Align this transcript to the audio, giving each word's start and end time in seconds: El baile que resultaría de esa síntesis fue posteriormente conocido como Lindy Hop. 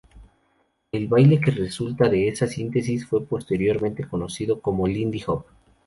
El 0.91 1.07
baile 1.07 1.39
que 1.39 1.51
resultaría 1.51 2.21
de 2.25 2.29
esa 2.29 2.47
síntesis 2.47 3.05
fue 3.05 3.23
posteriormente 3.23 4.07
conocido 4.09 4.59
como 4.59 4.87
Lindy 4.87 5.23
Hop. 5.27 5.45